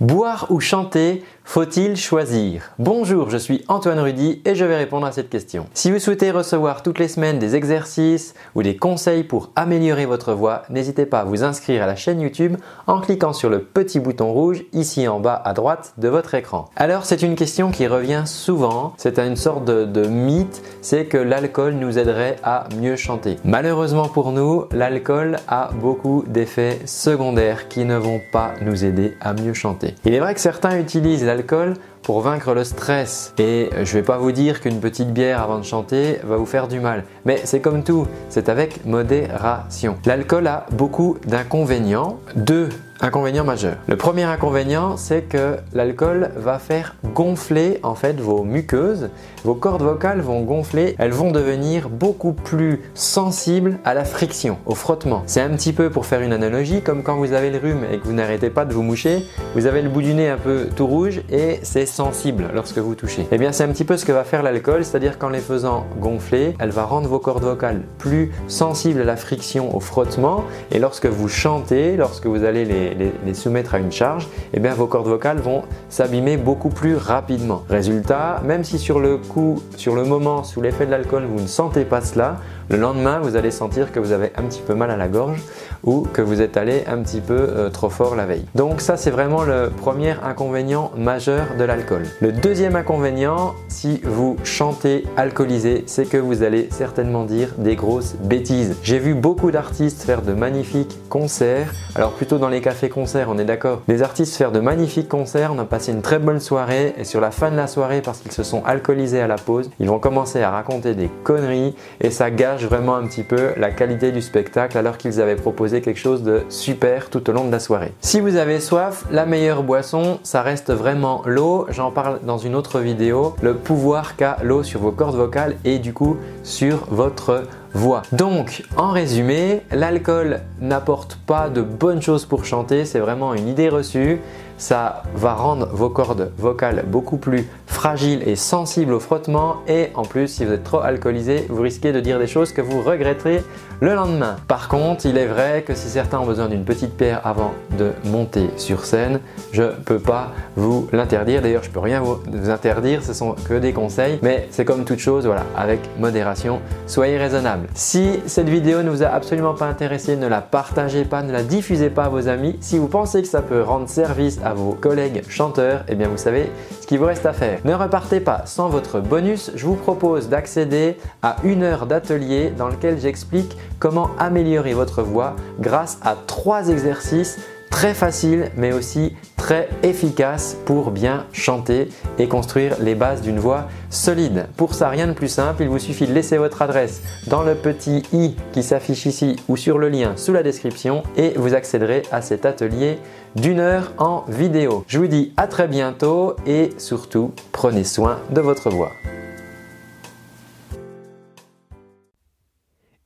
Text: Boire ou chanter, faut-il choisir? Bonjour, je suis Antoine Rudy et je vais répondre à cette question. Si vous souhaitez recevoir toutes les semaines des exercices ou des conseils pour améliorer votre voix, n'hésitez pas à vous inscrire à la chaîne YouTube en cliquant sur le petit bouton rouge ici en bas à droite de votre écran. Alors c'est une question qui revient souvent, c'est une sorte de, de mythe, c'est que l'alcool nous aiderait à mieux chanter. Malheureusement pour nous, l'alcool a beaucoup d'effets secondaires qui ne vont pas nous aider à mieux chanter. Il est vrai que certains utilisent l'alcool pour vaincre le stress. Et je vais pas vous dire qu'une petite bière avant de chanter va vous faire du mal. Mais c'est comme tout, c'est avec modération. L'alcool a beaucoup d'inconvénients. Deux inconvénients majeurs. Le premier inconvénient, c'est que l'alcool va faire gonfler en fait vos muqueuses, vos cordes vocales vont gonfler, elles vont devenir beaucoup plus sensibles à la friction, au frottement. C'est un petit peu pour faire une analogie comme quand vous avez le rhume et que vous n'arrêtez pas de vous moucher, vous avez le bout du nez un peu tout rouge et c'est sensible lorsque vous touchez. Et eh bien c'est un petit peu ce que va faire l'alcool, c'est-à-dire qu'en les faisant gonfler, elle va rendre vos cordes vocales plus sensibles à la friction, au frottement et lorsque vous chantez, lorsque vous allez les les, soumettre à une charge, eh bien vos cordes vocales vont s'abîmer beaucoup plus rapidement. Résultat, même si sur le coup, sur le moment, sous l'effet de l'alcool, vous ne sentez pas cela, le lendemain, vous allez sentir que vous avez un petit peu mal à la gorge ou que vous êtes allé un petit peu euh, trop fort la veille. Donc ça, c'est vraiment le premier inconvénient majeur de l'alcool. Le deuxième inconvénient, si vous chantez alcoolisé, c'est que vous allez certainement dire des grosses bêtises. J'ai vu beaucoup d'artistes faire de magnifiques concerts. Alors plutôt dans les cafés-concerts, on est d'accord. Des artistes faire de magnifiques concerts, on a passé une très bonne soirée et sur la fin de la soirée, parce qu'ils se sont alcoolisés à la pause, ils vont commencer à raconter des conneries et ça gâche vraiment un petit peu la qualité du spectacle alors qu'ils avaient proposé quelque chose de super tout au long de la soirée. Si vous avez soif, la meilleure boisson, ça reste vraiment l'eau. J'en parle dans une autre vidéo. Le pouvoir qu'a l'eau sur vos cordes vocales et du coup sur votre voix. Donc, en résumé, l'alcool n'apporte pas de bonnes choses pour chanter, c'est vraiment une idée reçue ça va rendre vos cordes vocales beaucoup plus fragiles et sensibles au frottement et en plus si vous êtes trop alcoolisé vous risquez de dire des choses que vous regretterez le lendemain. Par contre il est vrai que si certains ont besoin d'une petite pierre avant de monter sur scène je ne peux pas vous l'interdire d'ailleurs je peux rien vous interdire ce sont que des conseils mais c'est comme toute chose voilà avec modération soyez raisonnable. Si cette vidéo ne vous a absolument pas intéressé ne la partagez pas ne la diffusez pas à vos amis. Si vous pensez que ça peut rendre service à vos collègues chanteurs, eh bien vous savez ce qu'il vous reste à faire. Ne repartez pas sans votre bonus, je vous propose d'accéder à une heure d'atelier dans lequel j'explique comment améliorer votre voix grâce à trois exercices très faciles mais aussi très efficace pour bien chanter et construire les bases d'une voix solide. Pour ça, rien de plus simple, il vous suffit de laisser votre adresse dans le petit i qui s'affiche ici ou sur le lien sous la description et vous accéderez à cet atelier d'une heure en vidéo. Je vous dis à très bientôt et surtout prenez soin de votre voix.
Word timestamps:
Boire 0.00 0.46
ou 0.50 0.60
chanter, 0.60 1.24
faut-il 1.42 1.96
choisir? 1.96 2.70
Bonjour, 2.78 3.30
je 3.30 3.36
suis 3.36 3.64
Antoine 3.66 3.98
Rudy 3.98 4.40
et 4.44 4.54
je 4.54 4.64
vais 4.64 4.76
répondre 4.76 5.04
à 5.04 5.10
cette 5.10 5.28
question. 5.28 5.66
Si 5.74 5.90
vous 5.90 5.98
souhaitez 5.98 6.30
recevoir 6.30 6.84
toutes 6.84 7.00
les 7.00 7.08
semaines 7.08 7.40
des 7.40 7.56
exercices 7.56 8.34
ou 8.54 8.62
des 8.62 8.76
conseils 8.76 9.24
pour 9.24 9.50
améliorer 9.56 10.06
votre 10.06 10.34
voix, 10.34 10.62
n'hésitez 10.70 11.04
pas 11.04 11.20
à 11.20 11.24
vous 11.24 11.42
inscrire 11.42 11.82
à 11.82 11.86
la 11.86 11.96
chaîne 11.96 12.20
YouTube 12.20 12.58
en 12.86 13.00
cliquant 13.00 13.32
sur 13.32 13.50
le 13.50 13.58
petit 13.58 13.98
bouton 13.98 14.32
rouge 14.32 14.62
ici 14.72 15.08
en 15.08 15.18
bas 15.18 15.42
à 15.44 15.52
droite 15.52 15.94
de 15.98 16.06
votre 16.06 16.34
écran. 16.34 16.70
Alors 16.76 17.04
c'est 17.04 17.22
une 17.22 17.34
question 17.34 17.72
qui 17.72 17.88
revient 17.88 18.22
souvent, 18.24 18.92
c'est 18.98 19.18
une 19.18 19.34
sorte 19.34 19.64
de, 19.64 19.84
de 19.84 20.06
mythe, 20.06 20.62
c'est 20.80 21.06
que 21.06 21.18
l'alcool 21.18 21.72
nous 21.72 21.98
aiderait 21.98 22.36
à 22.44 22.68
mieux 22.80 22.94
chanter. 22.94 23.36
Malheureusement 23.42 24.06
pour 24.06 24.30
nous, 24.30 24.66
l'alcool 24.70 25.38
a 25.48 25.70
beaucoup 25.80 26.22
d'effets 26.28 26.78
secondaires 26.84 27.66
qui 27.66 27.84
ne 27.84 27.96
vont 27.96 28.20
pas 28.30 28.52
nous 28.60 28.84
aider 28.84 29.16
à 29.20 29.32
mieux 29.32 29.54
chanter. 29.54 29.87
Il 30.04 30.14
est 30.14 30.20
vrai 30.20 30.34
que 30.34 30.40
certains 30.40 30.78
utilisent 30.78 31.24
l'alcool 31.24 31.74
pour 32.02 32.20
vaincre 32.20 32.54
le 32.54 32.64
stress. 32.64 33.34
Et 33.38 33.70
je 33.82 33.92
vais 33.92 34.02
pas 34.02 34.18
vous 34.18 34.32
dire 34.32 34.60
qu'une 34.60 34.80
petite 34.80 35.12
bière 35.12 35.42
avant 35.42 35.58
de 35.58 35.64
chanter 35.64 36.18
va 36.24 36.36
vous 36.36 36.46
faire 36.46 36.68
du 36.68 36.80
mal. 36.80 37.04
Mais 37.24 37.40
c'est 37.44 37.60
comme 37.60 37.84
tout, 37.84 38.06
c'est 38.28 38.48
avec 38.48 38.84
modération. 38.86 39.96
L'alcool 40.06 40.46
a 40.46 40.66
beaucoup 40.72 41.18
d'inconvénients. 41.26 42.18
Deux 42.36 42.70
inconvénients 43.00 43.44
majeurs. 43.44 43.76
Le 43.86 43.96
premier 43.96 44.24
inconvénient, 44.24 44.96
c'est 44.96 45.22
que 45.22 45.56
l'alcool 45.72 46.30
va 46.36 46.58
faire 46.58 46.96
gonfler 47.14 47.80
en 47.82 47.94
fait 47.94 48.20
vos 48.20 48.44
muqueuses, 48.44 49.10
vos 49.44 49.54
cordes 49.54 49.82
vocales 49.82 50.20
vont 50.20 50.42
gonfler, 50.42 50.96
elles 50.98 51.12
vont 51.12 51.30
devenir 51.30 51.88
beaucoup 51.88 52.32
plus 52.32 52.80
sensibles 52.94 53.78
à 53.84 53.94
la 53.94 54.04
friction, 54.04 54.58
au 54.66 54.74
frottement. 54.74 55.22
C'est 55.26 55.40
un 55.40 55.50
petit 55.50 55.72
peu 55.72 55.90
pour 55.90 56.06
faire 56.06 56.20
une 56.20 56.32
analogie 56.32 56.82
comme 56.82 57.02
quand 57.02 57.16
vous 57.16 57.32
avez 57.32 57.50
le 57.50 57.58
rhume 57.58 57.84
et 57.92 57.98
que 57.98 58.04
vous 58.04 58.12
n'arrêtez 58.12 58.50
pas 58.50 58.64
de 58.64 58.72
vous 58.72 58.82
moucher, 58.82 59.24
vous 59.54 59.66
avez 59.66 59.82
le 59.82 59.88
bout 59.88 60.02
du 60.02 60.14
nez 60.14 60.28
un 60.28 60.36
peu 60.36 60.66
tout 60.74 60.86
rouge 60.86 61.22
et 61.30 61.60
c'est 61.62 61.86
sensible 61.86 62.48
lorsque 62.54 62.78
vous 62.78 62.94
touchez. 62.94 63.22
Et 63.22 63.28
eh 63.32 63.38
bien 63.38 63.52
c'est 63.52 63.64
un 63.64 63.68
petit 63.68 63.84
peu 63.84 63.96
ce 63.96 64.04
que 64.04 64.12
va 64.12 64.24
faire 64.24 64.42
l'alcool, 64.42 64.84
c'est-à-dire 64.84 65.18
qu'en 65.18 65.28
les 65.28 65.40
faisant 65.40 65.86
gonfler, 66.00 66.54
elle 66.58 66.70
va 66.70 66.84
rendre 66.84 67.08
vos 67.08 67.18
cordes 67.18 67.44
vocales 67.44 67.82
plus 67.98 68.32
sensibles 68.48 69.00
à 69.00 69.04
la 69.04 69.16
friction, 69.16 69.74
au 69.76 69.80
frottement 69.80 70.44
et 70.70 70.78
lorsque 70.78 71.06
vous 71.06 71.28
chantez, 71.28 71.96
lorsque 71.96 72.26
vous 72.26 72.44
allez 72.44 72.64
les 72.64 72.87
les, 72.94 73.34
soumettre 73.34 73.74
à 73.74 73.78
une 73.78 73.92
charge, 73.92 74.28
eh 74.52 74.60
bien 74.60 74.74
vos 74.74 74.86
cordes 74.86 75.06
vocales 75.06 75.38
vont 75.38 75.62
s'abîmer 75.88 76.36
beaucoup 76.36 76.70
plus 76.70 76.96
rapidement. 76.96 77.62
Résultat, 77.68 78.42
même 78.44 78.64
si 78.64 78.78
sur 78.78 79.00
le 79.00 79.16
coup, 79.16 79.62
sur 79.76 79.94
le 79.94 80.04
moment, 80.04 80.44
sous 80.44 80.60
l'effet 80.60 80.86
de 80.86 80.90
l'alcool, 80.90 81.24
vous 81.24 81.40
ne 81.40 81.46
sentez 81.46 81.84
pas 81.84 82.00
cela, 82.00 82.36
le 82.70 82.76
lendemain, 82.76 83.18
vous 83.20 83.36
allez 83.36 83.50
sentir 83.50 83.92
que 83.92 83.98
vous 83.98 84.12
avez 84.12 84.30
un 84.36 84.42
petit 84.42 84.60
peu 84.60 84.74
mal 84.74 84.90
à 84.90 84.96
la 84.96 85.08
gorge 85.08 85.42
ou 85.84 86.06
que 86.12 86.20
vous 86.20 86.42
êtes 86.42 86.58
allé 86.58 86.84
un 86.86 86.98
petit 86.98 87.22
peu 87.22 87.34
euh, 87.34 87.70
trop 87.70 87.88
fort 87.88 88.14
la 88.14 88.26
veille. 88.26 88.44
Donc 88.54 88.82
ça, 88.82 88.98
c'est 88.98 89.10
vraiment 89.10 89.42
le 89.42 89.70
premier 89.70 90.14
inconvénient 90.22 90.92
majeur 90.94 91.46
de 91.58 91.64
l'alcool. 91.64 92.02
Le 92.20 92.30
deuxième 92.30 92.76
inconvénient, 92.76 93.54
si 93.68 94.02
vous 94.04 94.36
chantez 94.44 95.04
alcoolisé, 95.16 95.84
c'est 95.86 96.06
que 96.06 96.18
vous 96.18 96.42
allez 96.42 96.68
certainement 96.70 97.24
dire 97.24 97.54
des 97.56 97.74
grosses 97.74 98.16
bêtises. 98.22 98.76
J'ai 98.82 98.98
vu 98.98 99.14
beaucoup 99.14 99.50
d'artistes 99.50 100.02
faire 100.02 100.20
de 100.20 100.34
magnifiques 100.34 100.98
concerts. 101.08 101.72
Alors 101.94 102.12
plutôt 102.12 102.36
dans 102.36 102.50
les 102.50 102.60
cafés-concerts, 102.78 103.28
on 103.28 103.38
est 103.38 103.44
d'accord. 103.44 103.82
Des 103.88 104.02
artistes 104.02 104.36
faire 104.36 104.52
de 104.52 104.60
magnifiques 104.60 105.08
concerts, 105.08 105.52
on 105.52 105.58
a 105.58 105.64
passé 105.64 105.90
une 105.90 106.00
très 106.00 106.20
bonne 106.20 106.38
soirée 106.38 106.94
et 106.96 107.02
sur 107.02 107.20
la 107.20 107.32
fin 107.32 107.50
de 107.50 107.56
la 107.56 107.66
soirée, 107.66 108.02
parce 108.02 108.18
qu'ils 108.18 108.30
se 108.30 108.44
sont 108.44 108.62
alcoolisés 108.64 109.20
à 109.20 109.26
la 109.26 109.34
pause, 109.34 109.68
ils 109.80 109.88
vont 109.88 109.98
commencer 109.98 110.42
à 110.42 110.50
raconter 110.50 110.94
des 110.94 111.10
conneries 111.24 111.74
et 112.00 112.10
ça 112.10 112.30
gâche 112.30 112.62
vraiment 112.62 112.94
un 112.94 113.04
petit 113.08 113.24
peu 113.24 113.50
la 113.56 113.72
qualité 113.72 114.12
du 114.12 114.22
spectacle 114.22 114.78
alors 114.78 114.96
qu'ils 114.96 115.20
avaient 115.20 115.34
proposé 115.34 115.80
quelque 115.80 115.98
chose 115.98 116.22
de 116.22 116.42
super 116.50 117.10
tout 117.10 117.28
au 117.28 117.32
long 117.32 117.44
de 117.44 117.50
la 117.50 117.58
soirée. 117.58 117.92
Si 118.00 118.20
vous 118.20 118.36
avez 118.36 118.60
soif, 118.60 119.04
la 119.10 119.26
meilleure 119.26 119.64
boisson, 119.64 120.20
ça 120.22 120.42
reste 120.42 120.72
vraiment 120.72 121.22
l'eau. 121.26 121.66
J'en 121.70 121.90
parle 121.90 122.20
dans 122.22 122.38
une 122.38 122.54
autre 122.54 122.78
vidéo. 122.78 123.34
Le 123.42 123.54
pouvoir 123.54 124.14
qu'a 124.14 124.36
l'eau 124.44 124.62
sur 124.62 124.80
vos 124.80 124.92
cordes 124.92 125.16
vocales 125.16 125.56
et 125.64 125.80
du 125.80 125.92
coup 125.92 126.16
sur 126.44 126.86
votre 126.90 127.42
voix. 127.74 128.02
Donc, 128.12 128.64
en 128.76 128.90
résumé, 128.90 129.62
l'alcool 129.70 130.40
n'apporte 130.60 131.18
pas 131.26 131.48
de 131.48 131.62
bonnes 131.62 132.02
choses 132.02 132.24
pour 132.24 132.44
chanter, 132.44 132.84
c'est 132.84 133.00
vraiment 133.00 133.34
une 133.34 133.48
idée 133.48 133.68
reçue 133.68 134.20
ça 134.58 135.04
va 135.14 135.34
rendre 135.34 135.68
vos 135.72 135.88
cordes 135.88 136.32
vocales 136.36 136.84
beaucoup 136.86 137.16
plus 137.16 137.48
fragiles 137.66 138.22
et 138.26 138.34
sensibles 138.34 138.92
au 138.92 139.00
frottement 139.00 139.58
et 139.68 139.90
en 139.94 140.02
plus 140.02 140.26
si 140.26 140.44
vous 140.44 140.52
êtes 140.52 140.64
trop 140.64 140.80
alcoolisé 140.80 141.46
vous 141.48 141.62
risquez 141.62 141.92
de 141.92 142.00
dire 142.00 142.18
des 142.18 142.26
choses 142.26 142.52
que 142.52 142.60
vous 142.60 142.82
regretterez 142.82 143.42
le 143.80 143.94
lendemain. 143.94 144.36
Par 144.48 144.68
contre 144.68 145.06
il 145.06 145.16
est 145.16 145.26
vrai 145.26 145.62
que 145.62 145.74
si 145.74 145.88
certains 145.88 146.18
ont 146.18 146.26
besoin 146.26 146.48
d'une 146.48 146.64
petite 146.64 146.96
pierre 146.96 147.20
avant 147.24 147.54
de 147.78 147.92
monter 148.06 148.50
sur 148.56 148.84
scène 148.84 149.20
je 149.52 149.62
ne 149.62 149.70
peux 149.70 150.00
pas 150.00 150.32
vous 150.56 150.88
l'interdire 150.92 151.40
d'ailleurs 151.40 151.62
je 151.62 151.70
peux 151.70 151.80
rien 151.80 152.00
vous 152.00 152.18
interdire 152.50 153.04
ce 153.04 153.12
sont 153.12 153.36
que 153.48 153.54
des 153.54 153.72
conseils 153.72 154.18
mais 154.22 154.48
c'est 154.50 154.64
comme 154.64 154.84
toute 154.84 154.98
chose 154.98 155.24
voilà 155.24 155.44
avec 155.56 155.78
modération 155.98 156.60
soyez 156.86 157.16
raisonnable. 157.16 157.57
Si 157.74 158.20
cette 158.26 158.48
vidéo 158.48 158.82
ne 158.82 158.90
vous 158.90 159.02
a 159.02 159.08
absolument 159.08 159.54
pas 159.54 159.66
intéressé 159.66 160.16
ne 160.16 160.26
la 160.26 160.40
partagez 160.40 161.04
pas 161.04 161.22
ne 161.22 161.32
la 161.32 161.42
diffusez 161.42 161.90
pas 161.90 162.04
à 162.04 162.08
vos 162.08 162.28
amis. 162.28 162.56
Si 162.60 162.78
vous 162.78 162.88
pensez 162.88 163.22
que 163.22 163.28
ça 163.28 163.42
peut 163.42 163.62
rendre 163.62 163.88
service 163.88 164.38
à 164.44 164.54
vos 164.54 164.72
collègues 164.72 165.22
chanteurs, 165.28 165.84
eh 165.88 165.94
bien 165.94 166.08
vous 166.08 166.16
savez 166.16 166.50
ce 166.80 166.86
qu'il 166.86 166.98
vous 166.98 167.06
reste 167.06 167.26
à 167.26 167.32
faire. 167.32 167.60
Ne 167.64 167.74
repartez 167.74 168.20
pas 168.20 168.42
sans 168.46 168.68
votre 168.68 169.00
bonus, 169.00 169.50
je 169.54 169.66
vous 169.66 169.76
propose 169.76 170.28
d'accéder 170.28 170.96
à 171.22 171.36
une 171.44 171.62
heure 171.62 171.86
d'atelier 171.86 172.52
dans 172.56 172.68
lequel 172.68 172.98
j'explique 173.00 173.56
comment 173.78 174.10
améliorer 174.18 174.74
votre 174.74 175.02
voix 175.02 175.36
grâce 175.60 175.98
à 176.02 176.16
trois 176.26 176.68
exercices 176.68 177.38
très 177.70 177.94
faciles 177.94 178.50
mais 178.56 178.72
aussi 178.72 179.14
très 179.48 179.70
efficace 179.82 180.58
pour 180.66 180.90
bien 180.90 181.24
chanter 181.32 181.88
et 182.18 182.28
construire 182.28 182.76
les 182.82 182.94
bases 182.94 183.22
d'une 183.22 183.38
voix 183.38 183.66
solide. 183.88 184.46
Pour 184.58 184.74
ça, 184.74 184.90
rien 184.90 185.06
de 185.06 185.14
plus 185.14 185.28
simple, 185.28 185.62
il 185.62 185.70
vous 185.70 185.78
suffit 185.78 186.06
de 186.06 186.12
laisser 186.12 186.36
votre 186.36 186.60
adresse 186.60 187.00
dans 187.28 187.42
le 187.42 187.54
petit 187.54 188.02
i 188.12 188.36
qui 188.52 188.62
s'affiche 188.62 189.06
ici 189.06 189.36
ou 189.48 189.56
sur 189.56 189.78
le 189.78 189.88
lien 189.88 190.12
sous 190.16 190.34
la 190.34 190.42
description 190.42 191.02
et 191.16 191.32
vous 191.36 191.54
accéderez 191.54 192.02
à 192.12 192.20
cet 192.20 192.44
atelier 192.44 192.98
d'une 193.36 193.60
heure 193.60 193.94
en 193.96 194.26
vidéo. 194.28 194.84
Je 194.86 194.98
vous 194.98 195.06
dis 195.06 195.32
à 195.38 195.46
très 195.46 195.66
bientôt 195.66 196.36
et 196.46 196.68
surtout 196.76 197.32
prenez 197.50 197.84
soin 197.84 198.18
de 198.28 198.42
votre 198.42 198.68
voix. 198.68 198.92